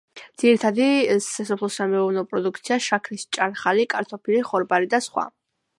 ძირითადი 0.43 0.87
სასოფლო-სამეურნეო 1.25 2.25
პროდუქტია: 2.33 2.81
შაქრის 2.89 3.29
ჭარხალი, 3.39 3.87
კარტოფილი, 3.97 4.45
ხორბალი 4.51 4.93
და 4.95 5.07
სხვა. 5.11 5.33